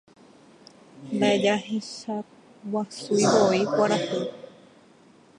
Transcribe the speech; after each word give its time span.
Ndajahechaguasúivoi 1.15 3.61
kuarahy. 3.75 4.21